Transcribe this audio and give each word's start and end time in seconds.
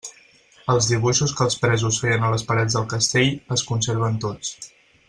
Els 0.75 0.87
dibuixos 0.91 1.33
que 1.41 1.45
els 1.49 1.59
presos 1.65 2.01
feien 2.05 2.25
a 2.25 2.33
les 2.37 2.47
parets 2.49 2.79
del 2.79 2.91
castell 2.95 3.35
es 3.59 3.69
conserven 3.73 4.23
tots. 4.27 4.57